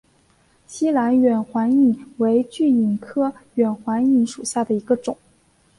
[0.67, 5.15] 栖兰远环蚓为巨蚓科远环蚓属下的一个种。